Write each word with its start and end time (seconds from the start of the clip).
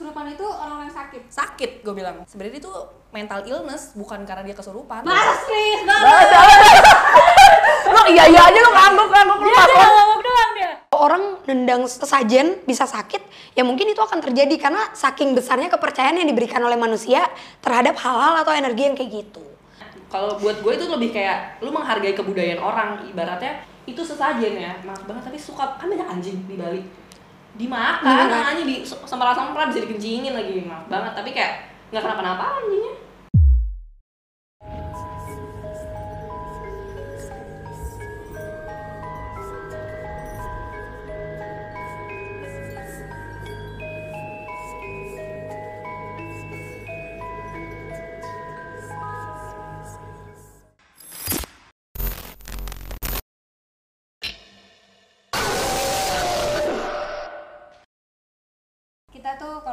kesurupan 0.00 0.32
itu 0.32 0.48
orang 0.48 0.88
yang 0.88 0.94
sakit. 0.96 1.22
sakit 1.28 1.70
gue 1.84 1.92
bilang 1.92 2.24
sebenarnya 2.24 2.56
itu 2.56 2.72
mental 3.12 3.44
illness 3.44 3.92
bukan 3.92 4.24
karena 4.24 4.48
dia 4.48 4.56
kesurupan 4.56 5.04
Mas, 5.04 5.44
please. 5.44 5.84
Lo 7.84 8.02
iya 8.08 8.24
iya 8.32 8.48
aja 8.48 8.58
lo 8.64 8.70
ngangguk 8.72 9.08
ngangguk 9.12 9.38
lo 9.44 9.44
dia 9.44 9.60
takut. 9.60 9.92
ngomong 9.92 10.20
doang 10.24 10.52
dia. 10.56 10.72
Orang 10.96 11.22
nendang 11.44 11.84
sesajen 11.84 12.64
bisa 12.64 12.88
sakit, 12.88 13.20
ya 13.52 13.60
mungkin 13.60 13.92
itu 13.92 14.00
akan 14.00 14.24
terjadi 14.24 14.56
karena 14.56 14.88
saking 14.96 15.36
besarnya 15.36 15.68
kepercayaan 15.68 16.16
yang 16.16 16.28
diberikan 16.32 16.64
oleh 16.64 16.80
manusia 16.80 17.28
terhadap 17.60 18.00
hal-hal 18.00 18.40
atau 18.40 18.56
energi 18.56 18.88
yang 18.88 18.96
kayak 18.96 19.12
gitu. 19.12 19.44
kalau 20.08 20.40
buat 20.40 20.64
gue 20.64 20.72
itu 20.74 20.88
lebih 20.90 21.12
kayak 21.12 21.60
lu 21.60 21.70
menghargai 21.70 22.16
kebudayaan 22.16 22.58
orang 22.58 23.04
ibaratnya 23.06 23.62
itu 23.84 24.02
sesajen 24.02 24.58
ya 24.58 24.74
maaf 24.82 25.04
banget 25.06 25.28
tapi 25.28 25.38
suka 25.38 25.76
kan 25.78 25.86
banyak 25.86 26.08
anjing 26.08 26.40
di 26.50 26.58
Bali 26.58 26.82
dimakan 27.58 28.30
anjing 28.54 28.66
di 28.68 28.76
semprot 28.86 29.34
semprot 29.34 29.66
bisa 29.74 29.80
dikencingin 29.82 30.32
lagi 30.36 30.62
maaf 30.68 30.86
banget 30.86 31.12
tapi 31.16 31.30
kayak 31.34 31.52
nggak 31.90 32.02
kenapa-napa 32.06 32.44
anjingnya 32.62 32.94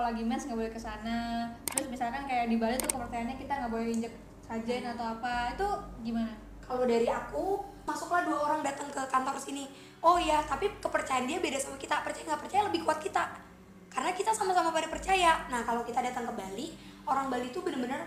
lagi 0.07 0.23
mens 0.23 0.47
nggak 0.47 0.55
boleh 0.55 0.71
ke 0.71 0.79
sana. 0.79 1.51
Terus 1.67 1.87
misalkan 1.91 2.23
kayak 2.23 2.47
di 2.47 2.55
Bali 2.55 2.79
tuh 2.79 2.95
kepercayaannya 2.95 3.35
kita 3.35 3.53
nggak 3.59 3.71
boleh 3.71 3.87
injek 3.91 4.13
sajen 4.47 4.83
atau 4.87 5.05
apa. 5.19 5.51
Itu 5.51 5.67
gimana? 6.07 6.31
Kalau 6.63 6.83
dari 6.87 7.07
aku, 7.07 7.63
masuklah 7.83 8.23
dua 8.23 8.39
orang 8.47 8.59
datang 8.63 8.87
ke 8.87 9.01
kantor 9.07 9.35
sini. 9.39 9.67
Oh 9.99 10.15
iya, 10.15 10.43
tapi 10.43 10.71
kepercayaan 10.79 11.27
dia 11.27 11.39
beda 11.43 11.59
sama 11.59 11.75
kita. 11.75 11.99
Percaya 12.03 12.23
nggak 12.31 12.41
percaya 12.47 12.61
lebih 12.71 12.87
kuat 12.87 12.99
kita. 13.03 13.23
Karena 13.91 14.11
kita 14.15 14.31
sama-sama 14.31 14.71
pada 14.71 14.87
percaya. 14.87 15.47
Nah, 15.51 15.63
kalau 15.63 15.83
kita 15.83 15.99
datang 15.99 16.27
ke 16.27 16.33
Bali, 16.35 16.67
orang 17.07 17.27
Bali 17.27 17.51
tuh 17.51 17.63
bener-bener 17.63 18.03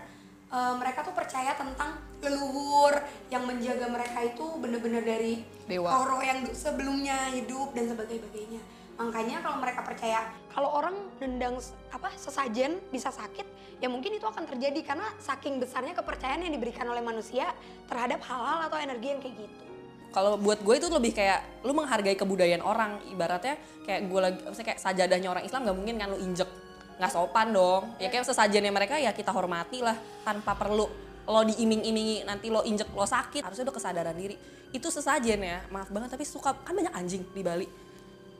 eh, 0.49 0.73
mereka 0.77 1.05
tuh 1.05 1.13
percaya 1.13 1.53
tentang 1.57 1.97
leluhur 2.21 2.93
yang 3.33 3.45
menjaga 3.49 3.89
mereka 3.89 4.21
itu 4.21 4.45
bener-bener 4.61 5.01
dari 5.01 5.41
Dewa. 5.65 5.89
roh-roh 5.89 6.21
yang 6.21 6.45
sebelumnya 6.53 7.33
hidup 7.33 7.73
dan 7.73 7.89
sebagainya. 7.89 8.61
Makanya 9.01 9.41
kalau 9.41 9.57
mereka 9.57 9.81
percaya 9.81 10.29
kalau 10.51 10.69
orang 10.75 10.95
nendang 11.23 11.55
apa 11.91 12.11
sesajen 12.19 12.79
bisa 12.91 13.07
sakit, 13.07 13.47
ya 13.79 13.87
mungkin 13.87 14.19
itu 14.19 14.27
akan 14.27 14.43
terjadi 14.45 14.83
karena 14.83 15.07
saking 15.17 15.63
besarnya 15.63 15.95
kepercayaan 15.95 16.43
yang 16.43 16.53
diberikan 16.53 16.83
oleh 16.91 16.99
manusia 16.99 17.55
terhadap 17.87 18.19
hal-hal 18.27 18.67
atau 18.67 18.77
energi 18.77 19.07
yang 19.15 19.19
kayak 19.23 19.35
gitu. 19.47 19.63
kalau 20.11 20.35
buat 20.35 20.59
gue 20.59 20.75
itu 20.75 20.91
lebih 20.91 21.15
kayak 21.15 21.63
lu 21.63 21.71
menghargai 21.71 22.19
kebudayaan 22.19 22.59
orang 22.59 22.99
ibaratnya 23.15 23.55
kayak 23.87 24.11
gue 24.11 24.19
lagi 24.19 24.39
maksudnya 24.43 24.67
kayak 24.75 24.81
sajadahnya 24.83 25.29
orang 25.31 25.43
Islam 25.47 25.63
nggak 25.63 25.77
mungkin 25.79 25.95
kan 25.95 26.07
lu 26.11 26.19
injek. 26.19 26.49
Nggak 26.99 27.11
sopan 27.15 27.47
dong. 27.55 27.95
Ya 27.95 28.11
kayak 28.11 28.27
sesajennya 28.27 28.75
mereka 28.75 28.99
ya 28.99 29.15
kita 29.15 29.31
hormati 29.31 29.79
lah 29.79 29.95
tanpa 30.27 30.51
perlu 30.59 30.83
lo 31.31 31.41
diiming-imingi 31.47 32.27
nanti 32.27 32.51
lo 32.51 32.59
injek 32.67 32.91
lo 32.91 33.07
sakit. 33.07 33.39
Harusnya 33.39 33.71
udah 33.71 33.75
kesadaran 33.79 34.11
diri. 34.19 34.35
Itu 34.75 34.91
sesajen 34.91 35.39
ya. 35.47 35.63
Maaf 35.71 35.87
banget 35.87 36.11
tapi 36.11 36.27
suka 36.27 36.59
kan 36.59 36.75
banyak 36.75 36.91
anjing 36.91 37.23
di 37.31 37.39
Bali 37.39 37.90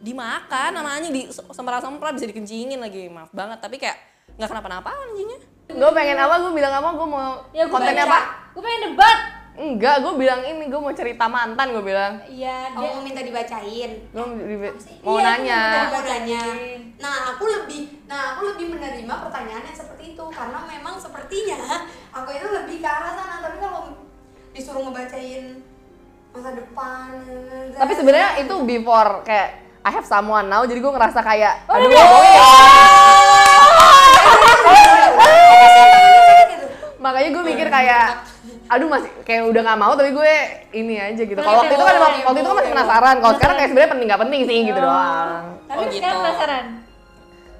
dimakan 0.02 0.70
sama 0.74 0.90
anjing 0.98 1.14
di 1.14 1.24
semprot-semprot 1.30 2.14
bisa 2.18 2.28
dikencingin 2.28 2.82
lagi 2.82 3.06
maaf 3.08 3.30
banget 3.32 3.62
tapi 3.62 3.78
kayak 3.78 3.98
nggak 4.36 4.50
kenapa-napa 4.50 4.90
anjingnya 4.90 5.40
Gue 5.72 5.92
pengen 5.96 6.20
apa? 6.20 6.36
Gue 6.40 6.52
bilang 6.52 6.74
apa? 6.74 6.90
Gue 6.92 7.08
mau 7.08 7.32
Ya, 7.56 7.64
gua 7.68 7.80
kontennya 7.80 8.04
apa? 8.04 8.20
Gue 8.52 8.62
pengen 8.64 8.82
debat. 8.92 9.20
Enggak, 9.52 9.96
gue 10.04 10.14
bilang 10.20 10.42
ini. 10.44 10.68
Gue 10.68 10.82
mau 10.84 10.92
cerita 10.92 11.26
mantan. 11.32 11.72
Gue 11.72 11.84
bilang. 11.84 12.20
Iya, 12.28 12.76
Oh, 12.76 12.84
dia 12.84 12.90
mau 12.92 13.04
minta 13.04 13.22
dibacain. 13.24 13.92
Gue 14.12 14.26
mau 15.04 15.16
Iya, 15.16 15.24
nanya. 15.24 15.62
gua 15.88 16.00
Mau 16.00 16.04
nanya. 16.04 16.44
Nah, 17.00 17.16
aku 17.36 17.44
lebih 17.48 17.82
nah 18.04 18.36
aku 18.36 18.52
lebih 18.52 18.76
menerima 18.76 19.14
pertanyaan 19.24 19.64
yang 19.64 19.78
seperti 19.78 20.12
itu 20.12 20.24
karena 20.28 20.60
memang 20.68 21.00
sepertinya 21.00 21.88
aku 22.12 22.36
itu 22.36 22.44
lebih 22.44 22.84
ke 22.84 22.88
arah 22.92 23.16
sana, 23.16 23.40
tapi 23.40 23.56
kalau 23.64 23.96
disuruh 24.52 24.84
ngebacain 24.84 25.64
masa 26.32 26.52
depan 26.52 27.08
Tapi 27.72 27.94
sebenarnya 27.96 28.44
itu 28.44 28.56
before 28.68 29.24
kayak 29.24 29.61
I 29.82 29.90
have 29.90 30.06
someone 30.06 30.46
now, 30.46 30.62
jadi 30.62 30.78
gue 30.78 30.92
ngerasa 30.92 31.20
kayak 31.20 31.66
Oh, 31.66 31.74
aduh, 31.74 31.90
iya. 31.90 32.06
gitu. 36.48 36.66
makanya 36.98 37.30
gue 37.32 37.44
mikir 37.44 37.68
kayak 37.68 38.06
aduh 38.68 38.88
masih 38.88 39.12
kayak 39.24 39.44
udah 39.46 39.62
nggak 39.62 39.80
mau 39.80 39.92
tapi 39.94 40.14
gue 40.14 40.32
ini 40.72 40.96
aja 40.96 41.22
gitu. 41.22 41.36
Kalau 41.36 41.60
waktu 41.60 41.74
itu 41.74 41.84
kan 41.84 41.96
emang- 41.98 42.24
waktu 42.24 42.40
itu 42.40 42.48
kan 42.48 42.56
masih 42.56 42.72
penasaran. 42.72 43.16
Kalau 43.20 43.34
sekarang 43.36 43.56
kayak 43.58 43.70
sebenarnya 43.70 43.92
penting 43.92 44.08
nggak 44.08 44.22
penting 44.22 44.42
sih 44.46 44.58
gitu 44.64 44.80
doang. 44.80 45.44
Tapi 45.66 45.76
Oh, 45.76 45.84
sekarang 45.84 45.92
gitu. 45.92 46.24
penasaran. 46.24 46.64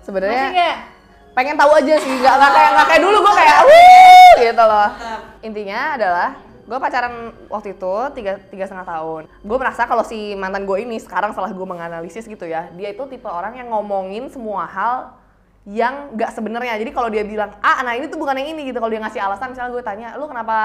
Sebenarnya 0.02 0.46
pengen 1.32 1.56
tahu 1.58 1.72
aja 1.74 1.96
sih, 1.98 2.14
nggak 2.16 2.34
nggak 2.34 2.52
kayak 2.54 2.70
nggak 2.72 2.88
kayak 2.88 3.02
dulu 3.02 3.18
gue 3.20 3.34
kayak 3.36 3.58
wuh 3.62 4.34
gitu 4.40 4.64
loh. 4.64 4.90
Intinya 5.42 5.80
adalah 6.00 6.30
gue 6.66 6.78
pacaran 6.78 7.34
waktu 7.50 7.78
itu 7.78 7.94
tiga 8.18 8.42
tiga 8.50 8.66
setengah 8.70 8.88
tahun. 8.88 9.24
Gue 9.42 9.58
merasa 9.58 9.86
kalau 9.86 10.06
si 10.06 10.38
mantan 10.38 10.66
gue 10.66 10.78
ini 10.82 10.98
sekarang 11.02 11.34
setelah 11.34 11.52
gue 11.54 11.68
menganalisis 11.68 12.26
gitu 12.26 12.46
ya, 12.46 12.70
dia 12.74 12.94
itu 12.94 13.04
tipe 13.10 13.28
orang 13.30 13.58
yang 13.58 13.70
ngomongin 13.74 14.30
semua 14.30 14.66
hal 14.66 15.22
yang 15.70 16.18
nggak 16.18 16.32
sebenarnya. 16.34 16.74
Jadi 16.82 16.90
kalau 16.90 17.10
dia 17.14 17.22
bilang, 17.22 17.54
ah, 17.62 17.86
nah 17.86 17.94
ini 17.94 18.10
tuh 18.10 18.18
bukan 18.18 18.34
yang 18.34 18.58
ini 18.58 18.74
gitu. 18.74 18.82
Kalau 18.82 18.90
dia 18.90 19.02
ngasih 19.02 19.22
alasan, 19.22 19.54
misalnya 19.54 19.72
gue 19.78 19.84
tanya, 19.86 20.08
lu 20.18 20.26
kenapa 20.26 20.58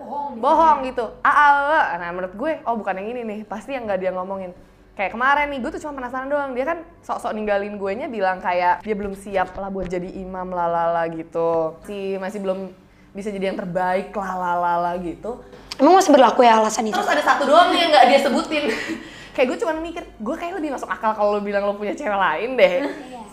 Bohong. 0.00 0.40
bohong 0.40 0.78
gitu? 0.88 1.04
Ah, 1.20 1.28
ah, 1.28 1.52
ah. 1.68 1.86
nah 2.00 2.08
menurut 2.16 2.32
gue, 2.32 2.52
oh 2.64 2.74
bukan 2.80 2.96
yang 2.96 3.08
ini 3.12 3.20
nih, 3.28 3.40
pasti 3.44 3.76
yang 3.76 3.84
nggak 3.84 4.00
dia 4.00 4.12
ngomongin. 4.16 4.56
Kayak 4.96 5.14
kemarin 5.14 5.46
nih, 5.52 5.60
gue 5.62 5.70
tuh 5.76 5.82
cuma 5.84 6.00
penasaran 6.00 6.32
doang. 6.32 6.56
Dia 6.56 6.64
kan 6.64 6.78
sok-sok 7.04 7.36
ninggalin 7.36 7.76
gue 7.76 7.92
nya 7.92 8.08
bilang 8.08 8.40
kayak 8.40 8.82
dia 8.82 8.94
belum 8.96 9.14
siap 9.14 9.52
lah 9.54 9.68
buat 9.68 9.86
jadi 9.86 10.08
imam 10.16 10.48
lalala 10.50 11.04
gitu. 11.12 11.76
Si 11.84 12.16
masih 12.16 12.40
belum 12.40 12.72
bisa 13.12 13.28
jadi 13.32 13.52
yang 13.52 13.58
terbaik 13.58 14.12
lalala 14.12 14.96
gitu. 15.00 15.40
Emang 15.78 15.94
masih 15.96 16.10
berlaku 16.10 16.42
ya 16.42 16.58
alasan 16.58 16.90
itu? 16.90 16.96
Terus 16.98 17.08
ada 17.08 17.22
satu 17.22 17.46
doang 17.46 17.70
nih 17.70 17.78
yang 17.86 17.90
nggak 17.94 18.04
dia 18.10 18.20
sebutin. 18.22 18.64
kayak 19.38 19.46
gue 19.54 19.58
cuma 19.62 19.72
mikir, 19.78 20.02
gue 20.02 20.34
kayak 20.34 20.58
lebih 20.58 20.74
masuk 20.74 20.90
akal 20.90 21.14
kalau 21.14 21.38
lo 21.38 21.40
bilang 21.40 21.62
lo 21.62 21.78
punya 21.78 21.94
cewek 21.94 22.18
lain 22.18 22.58
deh. 22.58 22.74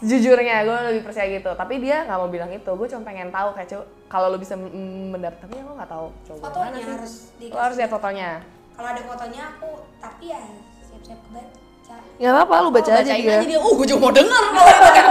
Jujurnya 0.06 0.62
gue 0.62 0.78
lebih 0.94 1.02
percaya 1.02 1.28
gitu. 1.34 1.50
Tapi 1.58 1.82
dia 1.82 2.06
nggak 2.06 2.18
mau 2.22 2.30
bilang 2.30 2.52
itu. 2.54 2.70
Gue 2.78 2.86
cuma 2.86 3.02
pengen 3.02 3.34
tahu 3.34 3.58
kayak 3.58 3.68
"Cuk, 3.74 3.84
kalau 4.06 4.30
lo 4.30 4.38
bisa 4.38 4.54
mendapat, 4.54 5.42
tapi 5.42 5.58
lo 5.60 5.74
nggak 5.74 5.90
tahu. 5.90 6.08
Coba 6.30 6.40
Fotonya 6.46 6.70
mana 6.70 6.78
sih? 6.78 6.94
harus 6.94 7.14
Lo 7.50 7.60
harus 7.60 7.76
lihat 7.82 7.90
fotonya. 7.90 8.30
Kalau 8.76 8.90
ada 8.92 9.02
fotonya 9.02 9.42
aku, 9.56 9.72
tapi 9.98 10.24
ya 10.30 10.42
siap-siap 10.86 11.20
kebaca. 11.26 11.96
Nggak 12.22 12.32
apa-apa, 12.38 12.56
lu 12.62 12.70
baca 12.70 12.92
aja 12.92 13.02
bacain 13.02 13.24
dia. 13.26 13.38
aja 13.42 13.48
dia 13.50 13.60
oh 13.60 13.74
gue 13.74 13.88
juga 13.88 14.00
mau 14.04 14.14
denger 14.14 14.44
kalau 14.56 14.70
itu 14.70 14.90
kayak 14.94 15.08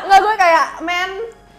Enggak, 0.00 0.20
gue 0.24 0.34
kayak, 0.34 0.66
men, 0.82 1.10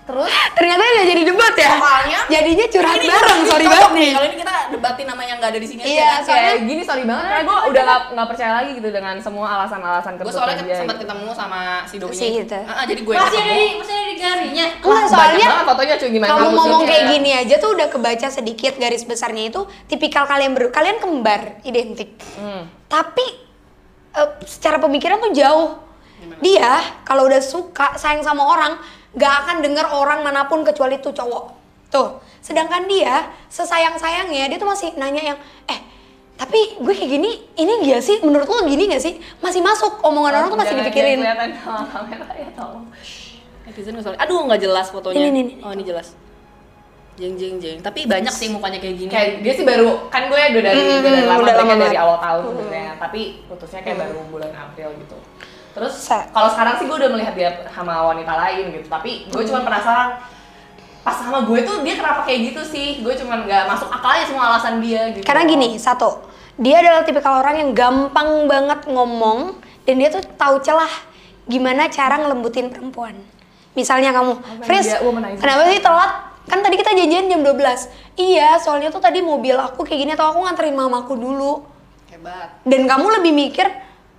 terus 0.02 0.32
Ternyata 0.52 0.82
udah 0.84 1.06
jadi 1.06 1.22
debat 1.24 1.54
ya? 1.56 1.72
Soalnya 1.76 2.20
Jadinya 2.28 2.66
curhat 2.68 2.96
Ini- 2.96 3.08
bareng, 3.08 3.38
ini 3.38 3.48
sorry 3.48 3.66
banget 3.66 3.92
nih. 3.92 4.12
Kalau 4.12 4.26
ini 4.26 4.38
kita 4.38 4.54
debatin 4.72 5.06
nama 5.06 5.22
yang 5.22 5.38
nggak 5.38 5.52
ada 5.52 5.60
di 5.60 5.68
sini 5.68 5.82
Iya, 5.82 5.90
aja 5.90 6.06
kan. 6.08 6.22
soalnya- 6.22 6.44
kayak 6.48 6.62
gini 6.64 6.82
sorry 6.82 7.04
banget 7.04 7.24
karena 7.24 7.44
gue 7.44 7.58
udah 7.72 7.84
gak, 7.84 8.02
nggak 8.12 8.28
percaya 8.28 8.52
lagi 8.54 8.72
gitu 8.74 8.90
dengan 8.90 9.16
semua 9.18 9.48
alasan-alasan 9.54 10.12
gue 10.16 10.26
soalnya 10.28 10.56
dia 10.62 10.76
sempat 10.78 10.96
gitu. 10.96 11.04
ketemu 11.04 11.30
sama 11.32 11.60
si 11.86 11.96
Domi. 11.98 12.14
Si 12.14 12.26
itu. 12.36 12.60
jadi 12.84 13.02
gue 13.02 13.14
yang 13.14 13.22
Masih 13.22 13.38
ada 13.38 13.46
ketemu. 13.46 13.62
di 13.62 13.80
masih 13.80 13.94
ada 13.94 14.04
di. 14.04 14.18
Enggak, 14.52 14.72
Banyak 14.82 15.10
soalnya 15.10 15.48
banget 15.48 15.66
fotonya 15.66 15.96
cuy 15.98 16.10
gimana 16.12 16.30
kamu 16.32 16.48
ngomong 16.52 16.82
kayak 16.86 17.04
gini 17.10 17.32
aja 17.32 17.56
tuh 17.58 17.70
udah 17.72 17.88
kebaca 17.88 18.28
sedikit 18.28 18.74
garis 18.76 19.04
besarnya 19.04 19.44
itu 19.48 19.62
tipikal 19.86 20.24
kalian 20.26 20.52
berdua. 20.52 20.72
Kalian 20.72 20.98
kembar, 20.98 21.42
identik. 21.62 22.18
Hmm. 22.36 22.68
Tapi 22.86 23.26
eh, 24.12 24.30
secara 24.44 24.76
pemikiran 24.78 25.18
tuh 25.20 25.32
jauh. 25.32 25.70
Dia 26.38 26.78
kalau 27.02 27.26
udah 27.26 27.40
suka 27.40 27.96
sayang 27.96 28.22
sama 28.22 28.44
orang, 28.44 28.78
gak 29.16 29.34
akan 29.46 29.58
denger 29.60 29.86
orang 29.92 30.24
mana 30.24 30.48
pun 30.48 30.64
kecuali 30.64 31.00
tuh 31.00 31.12
cowok. 31.12 31.44
Tuh. 31.92 32.24
Sedangkan 32.40 32.88
dia 32.88 33.30
sesayang-sayangnya 33.52 34.48
dia 34.48 34.58
tuh 34.58 34.70
masih 34.70 34.96
nanya 34.96 35.36
yang 35.36 35.38
eh 35.68 35.80
tapi 36.42 36.82
gue 36.82 36.94
kayak 36.98 37.12
gini, 37.22 37.32
ini 37.54 37.86
gak 37.86 38.02
sih? 38.02 38.18
Menurut 38.26 38.50
lo 38.50 38.66
gini 38.66 38.90
gak 38.90 39.04
sih? 39.04 39.22
Masih 39.44 39.62
masuk 39.62 40.02
omongan 40.02 40.42
orang 40.42 40.50
tuh 40.50 40.60
masih 40.60 40.76
dipikirin. 40.80 41.22
jangan 41.22 41.38
kelihatan 41.38 41.50
sama 41.62 41.84
kamera 41.86 42.34
ya 42.34 42.50
tolong 42.58 42.86
Netizen 43.62 43.94
nggak 43.96 44.04
soalnya. 44.04 44.22
Aduh 44.26 44.40
nggak 44.50 44.62
jelas 44.62 44.88
fotonya. 44.90 45.22
Ini, 45.22 45.30
ini, 45.30 45.40
ini. 45.40 45.54
Oh 45.64 45.72
ini 45.72 45.84
jelas. 45.86 46.18
Jeng 47.16 47.38
jeng 47.38 47.56
jeng. 47.62 47.78
Tapi 47.80 48.10
banyak 48.10 48.34
sih 48.34 48.50
mukanya 48.50 48.82
kayak 48.82 48.96
gini. 48.98 49.12
kayak 49.12 49.46
dia 49.46 49.54
sih 49.54 49.66
baru 49.68 50.10
kan 50.10 50.28
gue 50.28 50.40
udah 50.40 50.64
dari 50.66 50.80
Hmm, 50.82 51.00
udah 51.00 51.12
dari 51.12 51.28
lama 51.28 51.42
udah 51.46 51.56
lama 51.56 51.74
dari 51.78 51.98
awal 52.00 52.18
tahun 52.18 52.44
sebenarnya 52.50 52.94
tapi 52.98 53.22
putusnya 53.46 53.82
kayak 53.86 53.98
baru 54.02 54.20
bulan 54.34 54.52
April 54.56 54.90
gitu 54.98 55.18
terus 55.72 55.94
kalau 56.10 56.50
sekarang 56.52 56.74
sih 56.80 56.86
gue 56.88 56.98
udah 57.00 57.12
melihat 57.16 57.34
dia 57.36 57.50
sama 57.72 58.12
wanita 58.12 58.34
lain 58.36 58.76
gitu 58.76 58.88
tapi 58.92 59.28
gue 59.32 59.44
cuma 59.48 59.64
penasaran 59.64 60.20
pas 61.02 61.18
sama 61.18 61.42
gue 61.50 61.66
tuh 61.66 61.82
dia 61.82 61.98
kenapa 61.98 62.22
kayak 62.28 62.54
gitu 62.54 62.62
sih 62.62 63.02
gue 63.02 63.14
cuma 63.18 63.42
nggak 63.42 63.66
masuk 63.66 63.90
akal 63.90 64.14
aja 64.14 64.26
semua 64.30 64.54
alasan 64.54 64.78
dia 64.84 65.10
gitu 65.10 65.26
Karena 65.26 65.50
gini, 65.50 65.82
satu, 65.82 66.22
dia 66.62 66.78
adalah 66.78 67.02
tipikal 67.02 67.42
orang 67.42 67.58
yang 67.58 67.72
gampang 67.74 68.46
banget 68.46 68.86
ngomong 68.86 69.58
dan 69.82 69.96
dia 69.98 70.14
tuh 70.14 70.22
tahu 70.38 70.62
celah 70.62 70.92
gimana 71.50 71.90
cara 71.90 72.22
ngelembutin 72.22 72.70
perempuan. 72.70 73.18
Misalnya 73.74 74.14
kamu, 74.14 74.62
Fris, 74.62 74.94
dia 74.94 75.02
womanizer. 75.02 75.42
kenapa 75.42 75.62
sih 75.74 75.82
telat? 75.82 76.12
Kan 76.46 76.60
tadi 76.62 76.76
kita 76.78 76.92
janjian 76.94 77.32
jam 77.32 77.42
12. 77.42 78.20
Iya, 78.20 78.60
soalnya 78.60 78.92
tuh 78.92 79.02
tadi 79.02 79.24
mobil 79.24 79.56
aku 79.56 79.88
kayak 79.88 80.00
gini 80.06 80.12
atau 80.14 80.36
aku 80.36 80.44
nganterin 80.44 80.76
mamaku 80.76 81.16
dulu. 81.18 81.64
Hebat. 82.12 82.62
Dan 82.68 82.86
kamu 82.86 83.08
lebih 83.22 83.32
mikir, 83.32 83.68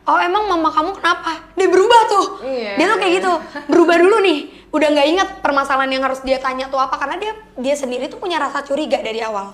oh 0.07 0.19
emang 0.19 0.51
mama 0.51 0.71
kamu 0.75 0.91
kenapa? 0.99 1.53
Dia 1.55 1.69
berubah 1.71 2.01
tuh. 2.11 2.27
Iya. 2.43 2.73
Dia 2.79 2.87
tuh 2.91 2.99
kayak 2.99 3.13
gitu, 3.23 3.33
berubah 3.71 3.97
dulu 3.99 4.17
nih. 4.25 4.39
Udah 4.73 4.89
nggak 4.89 5.09
inget 5.13 5.29
permasalahan 5.45 5.91
yang 5.93 6.03
harus 6.03 6.25
dia 6.25 6.41
tanya 6.41 6.67
tuh 6.73 6.81
apa 6.81 6.97
karena 6.97 7.21
dia 7.21 7.33
dia 7.61 7.75
sendiri 7.77 8.09
tuh 8.09 8.17
punya 8.17 8.41
rasa 8.41 8.65
curiga 8.65 8.99
dari 9.05 9.21
awal. 9.21 9.53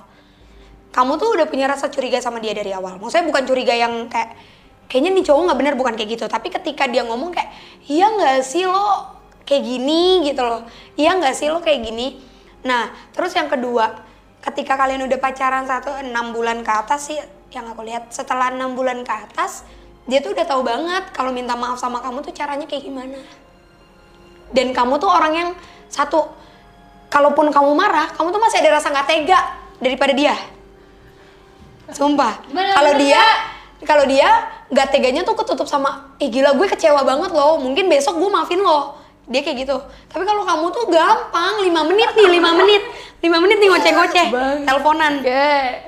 Kamu 0.95 1.21
tuh 1.21 1.37
udah 1.37 1.47
punya 1.51 1.69
rasa 1.69 1.91
curiga 1.93 2.23
sama 2.23 2.39
dia 2.41 2.55
dari 2.57 2.73
awal. 2.73 2.97
Maksudnya 2.97 3.27
bukan 3.27 3.45
curiga 3.45 3.75
yang 3.75 4.07
kayak 4.09 4.39
kayaknya 4.89 5.21
nih 5.21 5.25
cowok 5.29 5.43
nggak 5.51 5.59
bener 5.59 5.75
bukan 5.77 5.95
kayak 5.99 6.11
gitu. 6.17 6.25
Tapi 6.31 6.49
ketika 6.49 6.89
dia 6.89 7.05
ngomong 7.05 7.35
kayak 7.35 7.51
iya 7.91 8.09
nggak 8.09 8.41
sih 8.47 8.65
lo 8.65 9.21
kayak 9.45 9.63
gini 9.67 10.25
gitu 10.25 10.41
loh. 10.47 10.65
Iya 10.97 11.19
nggak 11.19 11.35
sih 11.35 11.51
lo 11.51 11.61
kayak 11.61 11.83
gini. 11.83 12.23
Nah 12.65 12.89
terus 13.13 13.35
yang 13.35 13.51
kedua, 13.51 14.01
ketika 14.41 14.79
kalian 14.79 15.03
udah 15.05 15.19
pacaran 15.19 15.67
satu 15.67 15.93
enam 15.99 16.31
bulan 16.31 16.63
ke 16.63 16.73
atas 16.73 17.11
sih 17.11 17.19
yang 17.53 17.67
aku 17.69 17.83
lihat 17.85 18.15
setelah 18.15 18.55
enam 18.55 18.79
bulan 18.79 19.03
ke 19.03 19.13
atas 19.13 19.67
dia 20.09 20.25
tuh 20.25 20.33
udah 20.33 20.47
tahu 20.49 20.65
banget 20.65 21.13
kalau 21.13 21.29
minta 21.37 21.53
maaf 21.53 21.77
sama 21.77 22.01
kamu 22.01 22.25
tuh 22.25 22.33
caranya 22.33 22.65
kayak 22.65 22.89
gimana. 22.89 23.21
Dan 24.49 24.73
kamu 24.73 24.97
tuh 24.97 25.13
orang 25.13 25.33
yang 25.37 25.49
satu 25.93 26.25
kalaupun 27.13 27.53
kamu 27.53 27.77
marah 27.77 28.09
kamu 28.17 28.33
tuh 28.33 28.41
masih 28.41 28.65
ada 28.65 28.81
rasa 28.81 28.89
nggak 28.89 29.05
tega 29.05 29.39
daripada 29.77 30.17
dia. 30.17 30.33
Sumpah. 31.93 32.41
Kalau 32.57 32.93
dia 32.97 33.23
kalau 33.85 34.05
dia 34.09 34.29
nggak 34.73 34.89
teganya 34.89 35.23
tuh 35.29 35.37
ketutup 35.37 35.69
sama 35.69 36.17
ih 36.17 36.33
gila 36.33 36.57
gue 36.57 36.67
kecewa 36.73 37.05
banget 37.05 37.31
loh 37.33 37.61
mungkin 37.61 37.93
besok 37.93 38.17
gue 38.17 38.31
maafin 38.33 38.65
lo. 38.65 38.97
Dia 39.29 39.45
kayak 39.45 39.69
gitu. 39.69 39.77
Tapi 40.09 40.25
kalau 40.25 40.41
kamu 40.49 40.73
tuh 40.73 40.89
gampang 40.89 41.61
lima 41.61 41.85
menit 41.85 42.17
nih 42.17 42.29
lima 42.33 42.57
menit. 42.57 42.81
Lima 43.21 43.45
menit 43.45 43.61
nih 43.61 43.69
ngoceh-ngoceh. 43.77 44.27
Teleponan. 44.65 45.21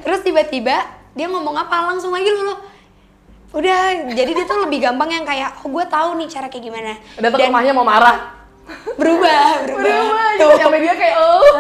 Terus 0.05 0.21
tiba-tiba 0.21 0.85
dia 1.17 1.25
ngomong 1.25 1.57
apa 1.57 1.89
langsung 1.89 2.13
lagi 2.13 2.29
lo 2.29 2.69
udah 3.51 4.15
jadi 4.15 4.31
dia 4.31 4.47
tuh 4.47 4.63
lebih 4.63 4.79
gampang 4.79 5.11
yang 5.11 5.27
kayak 5.27 5.59
oh 5.63 5.67
gue 5.67 5.85
tahu 5.91 6.15
nih 6.23 6.29
cara 6.31 6.47
kayak 6.47 6.65
gimana 6.71 6.93
Datang 7.19 7.39
ke 7.39 7.47
rumahnya 7.51 7.73
mau 7.75 7.83
marah. 7.83 8.39
berubah 9.01 9.67
berubah, 9.67 9.83
Berubah, 9.83 10.31
Tuh. 10.39 10.57
Sampai 10.63 10.81
dia 10.81 10.95
kayak, 10.95 11.17
oh. 11.19 11.43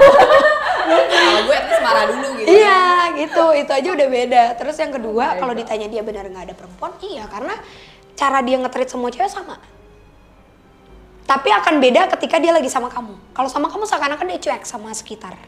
Kalau 1.10 1.42
gue 1.46 1.56
least 1.58 1.82
marah 1.82 2.04
dulu 2.06 2.28
gitu. 2.38 2.48
Iya 2.50 2.82
gitu, 3.18 3.44
itu 3.54 3.72
aja 3.72 3.88
udah 3.94 4.08
beda. 4.10 4.44
Terus 4.58 4.76
yang 4.78 4.92
kedua, 4.94 5.38
kalau 5.38 5.52
ditanya 5.54 5.86
dia 5.86 6.02
benar 6.02 6.26
nggak 6.26 6.44
ada 6.50 6.54
perempuan, 6.54 6.92
iya 7.02 7.24
karena 7.30 7.54
cara 8.18 8.38
dia 8.42 8.56
nge-treat 8.58 8.88
semua 8.90 9.08
cewek 9.10 9.30
sama. 9.30 9.56
Tapi 11.30 11.48
akan 11.50 11.74
beda 11.78 12.10
ketika 12.18 12.42
dia 12.42 12.50
lagi 12.50 12.66
sama 12.66 12.90
kamu. 12.90 13.14
Kalau 13.34 13.48
sama 13.48 13.70
kamu 13.70 13.86
seakan-akan 13.86 14.26
dia 14.34 14.40
cuek 14.50 14.62
sama 14.66 14.90
sekitar. 14.90 15.38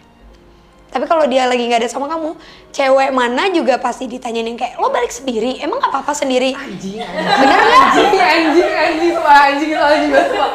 Tapi 0.93 1.05
kalau 1.09 1.25
dia 1.25 1.49
lagi 1.49 1.65
nggak 1.65 1.81
ada 1.81 1.89
sama 1.89 2.05
kamu, 2.05 2.37
cewek 2.69 3.11
mana 3.11 3.49
juga 3.49 3.81
pasti 3.81 4.05
ditanyain 4.05 4.45
yang 4.45 4.61
kayak 4.61 4.77
lo 4.77 4.93
balik 4.93 5.09
sendiri, 5.09 5.57
emang 5.65 5.81
nggak 5.81 5.89
apa-apa 5.89 6.13
sendiri? 6.13 6.53
Anjing, 6.53 7.01
Bener 7.01 7.59
nggak? 7.59 7.85
anjing, 7.89 8.13
anjing, 8.21 8.73
anjing, 8.77 9.11
semua 9.17 9.35
anjing, 9.49 9.71
itu 9.73 9.81
anjing 9.81 10.11
banget, 10.13 10.29
semua. 10.37 10.49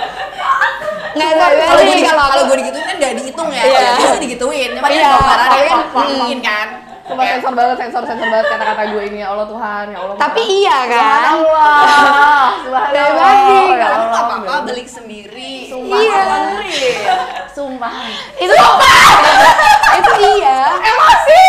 Nggak 1.17 1.29
Kalau 1.33 1.81
gue 1.81 1.97
kalau 2.05 2.25
kalau 2.29 2.43
gue 2.45 2.57
digituin 2.61 2.85
kan 2.85 2.95
gak 3.01 3.13
dihitung 3.17 3.49
ya. 3.49 3.61
Iya. 3.65 3.79
Iya. 3.81 3.91
Biasa 3.97 4.17
digituin. 4.21 4.69
Cuma 4.77 4.87
dia 4.87 4.97
Iya, 5.01 5.09
kalau 5.09 5.25
tapi 5.25 5.57
dia 5.57 5.65
kan, 5.65 5.81
kan 5.89 6.07
mungkin 6.13 6.39
kan. 6.45 6.67
Sumpah 7.07 7.23
sensor 7.23 7.53
banget, 7.55 7.77
sensor, 7.79 8.03
sensor 8.03 8.27
banget 8.27 8.45
kata-kata 8.51 8.83
gue 8.91 9.03
ini. 9.09 9.17
Ya 9.23 9.27
Allah 9.33 9.47
Tuhan, 9.47 9.85
ya 9.89 9.97
Allah. 10.03 10.15
Tapi 10.19 10.41
iya 10.43 10.77
kan? 10.85 11.23
Subhanallah, 11.33 12.47
subhanallah. 12.61 12.91
Bebas, 12.93 13.37
Ya 13.47 13.87
Kalau 13.87 13.97
Allah, 13.97 14.21
apa-apa 14.21 14.55
balik 14.69 14.87
sendiri. 14.91 15.53
Sumpah, 15.71 15.97
Iya. 15.97 16.21
Sumpah. 17.57 17.89
itu 18.37 18.53
itu 19.97 20.11
iya 20.37 20.77
emosi! 20.77 21.43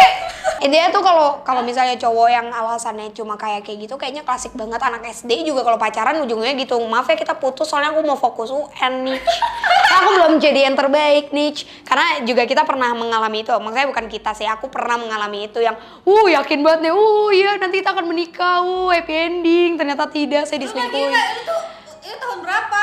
Intinya 0.58 0.90
tuh 0.90 1.02
kalau 1.06 1.38
kalau 1.46 1.62
misalnya 1.62 1.94
cowok 1.94 2.28
yang 2.32 2.46
alasannya 2.50 3.14
cuma 3.14 3.38
kayak 3.38 3.62
kayak 3.62 3.86
gitu 3.86 3.94
kayaknya 3.94 4.26
klasik 4.26 4.50
banget. 4.58 4.80
Anak 4.82 5.06
SD 5.06 5.46
juga 5.46 5.62
kalau 5.62 5.78
pacaran 5.78 6.18
ujungnya 6.24 6.56
gitu. 6.58 6.80
Maaf 6.82 7.06
ya 7.06 7.14
kita 7.14 7.38
putus 7.38 7.70
soalnya 7.70 7.94
aku 7.94 8.02
mau 8.02 8.18
fokus 8.18 8.50
UN 8.50 9.06
nih 9.06 9.20
Karena 9.20 9.98
aku 10.02 10.08
belum 10.18 10.32
jadi 10.42 10.60
yang 10.66 10.74
terbaik 10.74 11.30
nih 11.30 11.50
karena 11.86 12.06
juga 12.26 12.42
kita 12.48 12.66
pernah 12.66 12.90
mengalami 12.96 13.46
itu. 13.46 13.54
Maksudnya 13.54 13.86
bukan 13.86 14.06
kita 14.10 14.30
sih 14.34 14.48
aku 14.50 14.66
pernah 14.66 14.98
mengalami 14.98 15.46
itu 15.46 15.62
yang 15.62 15.78
uh 16.02 16.26
yakin 16.26 16.58
banget 16.66 16.90
nih. 16.90 16.92
Uh 16.96 17.28
iya 17.30 17.50
nanti 17.62 17.78
kita 17.78 17.94
akan 17.94 18.06
menikah. 18.10 18.64
Uh 18.66 18.90
happy 18.90 19.14
ending. 19.14 19.78
Ternyata 19.78 20.10
tidak 20.10 20.50
saya 20.50 20.58
diselingkuhin? 20.58 21.12
Itu 21.14 21.56
itu 22.02 22.16
tahun 22.18 22.38
berapa? 22.42 22.80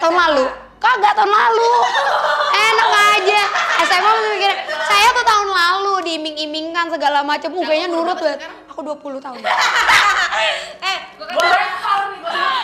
tahun 0.00 0.16
lalu. 0.16 0.46
Kagak 0.80 1.12
tahun 1.12 1.28
lalu 1.28 1.70
enak 2.72 2.88
aja 2.88 3.40
SMA 3.84 4.00
masih 4.00 4.32
mikir 4.32 4.52
saya 4.88 5.12
tuh 5.12 5.24
tahun 5.28 5.50
lalu 6.40 6.48
diiming-imingkan 6.48 6.86
segala 6.88 7.20
macam. 7.20 7.50
Uh, 7.52 7.64
kayaknya 7.68 7.88
nurut 7.92 8.16
banget 8.16 8.40
aku 8.68 8.80
20 8.80 9.20
tahun. 9.24 9.40
Eh, 10.80 10.98
gua 11.20 11.42
kan 11.52 11.68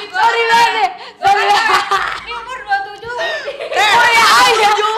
sorry 0.08 0.42
banget 0.48 0.72
deh. 0.72 0.90
Sorry 1.20 1.42
banget 1.44 1.76
Ini 2.24 2.32
umur 2.32 2.58
27. 2.64 3.04
oh 3.76 4.08
ya 4.08 4.24
aja 4.40 4.68
belum 4.72 4.96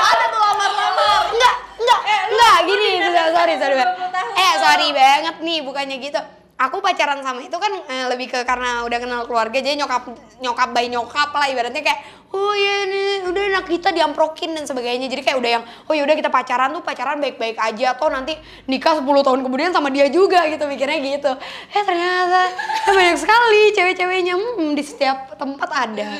ada 0.00 0.24
tuh 0.32 0.40
lamar-lamar. 0.40 1.20
Enggak 1.28 1.54
enggak 1.76 2.00
enggak 2.32 2.56
gini 2.64 2.90
sorry 3.12 3.54
sorry 3.60 3.74
banget 3.76 3.92
20 3.98 4.16
tahun. 4.16 4.32
eh 4.40 4.52
sorry 4.56 4.88
banget 4.96 5.36
nih 5.44 5.58
bukannya 5.60 5.96
gitu 6.00 6.20
aku 6.58 6.82
pacaran 6.82 7.22
sama 7.22 7.38
itu 7.38 7.54
kan 7.54 7.70
eh, 7.70 8.06
lebih 8.10 8.26
ke 8.34 8.42
karena 8.42 8.82
udah 8.82 8.98
kenal 8.98 9.22
keluarga 9.30 9.62
jadi 9.62 9.78
nyokap 9.78 10.10
nyokap 10.42 10.68
bayi 10.74 10.90
nyokap 10.90 11.30
lah 11.30 11.46
ibaratnya 11.46 11.82
kayak 11.86 12.00
oh 12.34 12.52
iya 12.52 12.84
nih 12.84 13.30
udah 13.30 13.42
anak 13.54 13.64
kita 13.70 13.94
diamprokin 13.94 14.58
dan 14.58 14.66
sebagainya 14.66 15.06
jadi 15.06 15.22
kayak 15.22 15.38
udah 15.38 15.50
yang 15.54 15.64
oh 15.64 15.94
ya 15.94 16.02
udah 16.02 16.16
kita 16.18 16.28
pacaran 16.28 16.74
tuh 16.74 16.82
pacaran 16.82 17.22
baik-baik 17.22 17.56
aja 17.56 17.94
atau 17.94 18.10
nanti 18.10 18.34
nikah 18.66 18.98
10 18.98 19.06
tahun 19.06 19.40
kemudian 19.46 19.70
sama 19.70 19.88
dia 19.88 20.10
juga 20.10 20.44
gitu 20.50 20.66
mikirnya 20.66 20.98
gitu 20.98 21.32
eh 21.72 21.82
ternyata 21.86 22.42
banyak 22.98 23.16
sekali 23.16 23.62
cewek-ceweknya 23.72 24.34
hmm, 24.34 24.74
di 24.74 24.82
setiap 24.82 25.38
tempat 25.38 25.70
ada 25.70 26.10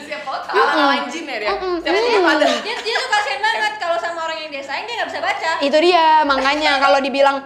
Ala 0.48 1.04
anjing 1.04 1.24
ya 1.28 1.36
dia. 1.40 1.50
Mm-mm. 1.54 1.74
Siapa-siapa 1.84 2.30
ada. 2.40 2.46
Dia, 2.64 2.76
dia 2.80 2.96
tuh 2.96 3.10
kasihan 3.12 3.40
banget 3.40 3.72
kalau 3.76 3.96
sama 4.00 4.18
orang 4.24 4.38
yang 4.46 4.50
dia 4.52 4.64
sayang 4.64 4.84
dia 4.88 4.94
nggak 5.00 5.08
bisa 5.12 5.20
baca. 5.20 5.50
itu 5.60 5.78
dia 5.82 6.04
makanya 6.24 6.72
kalau 6.80 6.98
dibilang 7.02 7.36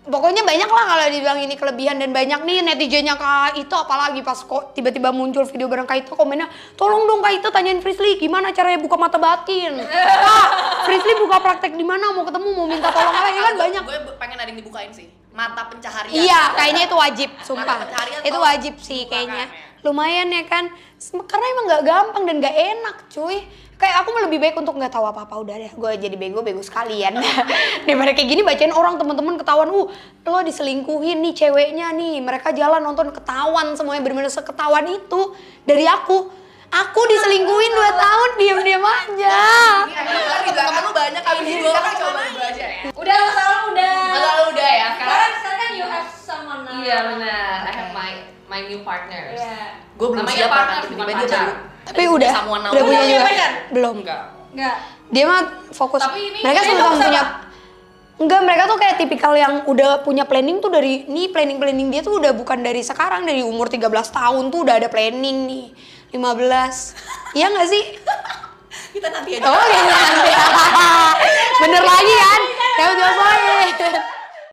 pokoknya 0.00 0.40
banyak 0.40 0.70
lah 0.70 0.84
kalau 0.96 1.06
dibilang 1.12 1.38
ini 1.44 1.54
kelebihan 1.60 2.00
dan 2.00 2.10
banyak 2.16 2.40
nih 2.40 2.64
netizennya 2.64 3.20
kak 3.20 3.60
itu 3.60 3.74
apalagi 3.76 4.24
pas 4.24 4.40
kok 4.40 4.72
tiba-tiba 4.72 5.12
muncul 5.12 5.44
video 5.44 5.68
bareng 5.68 5.84
kak 5.84 6.08
itu 6.08 6.16
komennya 6.16 6.48
tolong 6.72 7.04
dong 7.04 7.20
kak 7.20 7.36
itu 7.36 7.48
tanyain 7.52 7.84
Frisly 7.84 8.16
gimana 8.16 8.48
caranya 8.56 8.80
buka 8.80 8.96
mata 8.96 9.20
batin? 9.20 9.76
Kak 9.84 10.48
Frisly 10.88 11.12
buka 11.20 11.36
praktek 11.44 11.76
di 11.76 11.84
mana? 11.84 12.16
Mau 12.16 12.24
ketemu 12.24 12.48
mau 12.56 12.64
minta 12.64 12.88
tolong. 12.88 13.12
Apa 13.12 13.28
ya 13.28 13.40
kan 13.44 13.54
banyak. 13.60 13.82
Gue 13.84 13.98
pengen 14.16 14.36
ada 14.40 14.48
yang 14.48 14.58
dibukain 14.58 14.90
sih. 14.96 15.12
Mata 15.30 15.62
pencaharian. 15.70 16.26
Iya, 16.26 16.40
kayaknya 16.58 16.82
itu 16.90 16.96
wajib, 16.98 17.30
sumpah. 17.46 17.86
Itu 18.26 18.38
wajib 18.38 18.74
sih 18.82 19.06
kayaknya. 19.06 19.46
ya. 19.46 19.86
Lumayan 19.86 20.28
ya 20.34 20.44
kan. 20.44 20.68
Karena 21.00 21.46
emang 21.56 21.64
nggak 21.70 21.82
gampang 21.86 22.22
dan 22.26 22.36
nggak 22.42 22.56
enak, 22.56 22.96
cuy. 23.08 23.46
Kayak 23.80 24.04
aku 24.04 24.12
mah 24.12 24.28
lebih 24.28 24.44
baik 24.44 24.60
untuk 24.60 24.76
nggak 24.76 24.92
tahu 24.92 25.08
apa-apa 25.08 25.40
udah 25.40 25.56
deh. 25.56 25.72
Gue 25.72 25.96
jadi 25.96 26.12
bego 26.12 26.44
bego 26.44 26.60
sekalian. 26.60 27.16
Daripada 27.88 28.12
kayak 28.12 28.28
gini 28.28 28.44
bacain 28.44 28.76
orang 28.76 29.00
teman-teman 29.00 29.40
ketahuan, 29.40 29.72
uh 29.72 29.88
lo 30.28 30.38
diselingkuhin 30.44 31.24
nih 31.24 31.32
ceweknya 31.32 31.88
nih. 31.96 32.20
Mereka 32.20 32.52
jalan 32.52 32.84
nonton 32.84 33.08
ketahuan 33.08 33.72
semuanya 33.80 34.04
bener-bener 34.04 34.28
seketahuan 34.28 34.84
itu 34.84 35.32
dari 35.64 35.88
aku. 35.88 36.28
Aku 36.70 37.00
diselingkuhin 37.02 37.72
2 37.74 38.04
tahun 38.04 38.30
diam-diam 38.38 38.84
aja. 38.84 39.38
Kan 39.90 40.06
temen 40.54 40.82
lu 40.86 40.92
banyak 40.94 41.22
kali 41.24 41.40
Iya, 41.42 41.56
gue 41.66 41.72
kan 41.74 41.94
coba 41.98 42.20
gue 42.30 42.46
aja 42.46 42.64
ya. 42.68 42.80
Udah 42.94 43.16
masa 43.26 43.42
lalu 43.42 43.64
udah. 43.74 43.96
Masa 44.12 44.28
lalu 44.28 44.44
udah 44.54 44.70
ya 44.70 44.86
sekarang. 44.94 45.10
Sekarang 45.10 45.32
sekarang 45.40 45.58
kan 45.58 45.70
you 45.74 45.86
have 45.88 46.08
someone 46.14 46.60
now. 46.62 46.78
Iya 46.78 46.98
benar. 47.10 47.56
I 47.66 47.72
have 47.74 47.90
my 47.90 48.10
my 48.46 48.60
new 48.70 48.80
partners. 49.00 49.40
Iya. 49.40 49.58
Gue 49.96 50.08
belum 50.12 50.24
Namanya 50.24 50.36
siap 50.36 50.50
partner, 50.52 50.76
kan 50.76 50.82
tiba-tiba 50.84 51.04
dia 51.10 51.16
pacar. 51.16 51.40
baru. 51.40 51.54
Tapi 51.80 52.02
udah, 52.06 52.32
udah 52.46 52.82
punya 52.84 53.02
juga. 53.08 53.46
Belum. 53.72 53.96
Enggak. 54.04 54.20
Enggak. 54.52 54.76
Dia 55.10 55.24
mah 55.26 55.40
fokus. 55.74 56.00
Tapi 56.04 56.20
ini 56.22 56.38
mereka 56.44 56.60
sama-sama 56.62 56.96
punya 57.02 57.22
apa? 57.24 57.32
Enggak, 58.20 58.40
mereka 58.44 58.62
tuh 58.68 58.76
kayak 58.76 58.96
tipikal 59.00 59.32
yang 59.32 59.64
udah 59.64 60.04
punya 60.04 60.28
planning 60.28 60.60
tuh 60.60 60.68
dari 60.68 61.08
nih 61.08 61.32
planning-planning 61.32 61.88
dia 61.88 62.04
tuh 62.04 62.20
udah 62.20 62.36
bukan 62.36 62.60
dari 62.60 62.84
sekarang, 62.84 63.24
dari 63.24 63.40
umur 63.40 63.72
13 63.72 63.88
tahun 63.88 64.44
tuh 64.52 64.68
udah 64.68 64.76
ada 64.76 64.88
planning 64.92 65.48
nih. 65.48 65.66
15. 66.12 66.20
Iya 67.38 67.46
nggak 67.46 67.68
sih? 67.70 67.84
Kita 68.90 69.06
nanti 69.08 69.38
aja. 69.38 69.46
Oh, 69.46 69.64
iya 69.70 69.82
nanti. 69.86 70.30
Bener 71.62 71.82
lagi 71.86 72.14
kan? 72.18 72.40
Ya 72.74 72.86
udah, 72.90 73.10
boy. 73.14 73.42